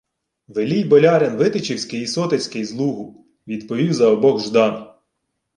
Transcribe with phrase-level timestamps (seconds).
[0.47, 4.93] —Велій болярин витичівський і сотецький з Лугу,— відповів за обох Ждан.